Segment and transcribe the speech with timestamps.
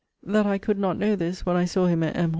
[0.23, 2.29] That I could not know this, when I saw him at M.